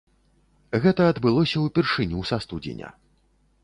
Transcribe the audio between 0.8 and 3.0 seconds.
Гэта адбылося ўпершыню са студзеня.